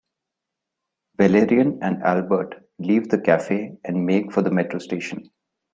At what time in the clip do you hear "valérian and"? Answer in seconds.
1.19-2.01